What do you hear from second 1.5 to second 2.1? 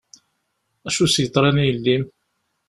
i yelli-m?